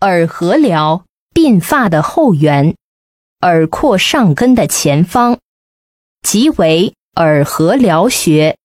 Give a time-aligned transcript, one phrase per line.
[0.00, 1.02] 耳合髎，
[1.34, 2.76] 鬓发的后缘，
[3.40, 5.38] 耳廓上根的前方，
[6.22, 8.56] 即为耳合髎穴。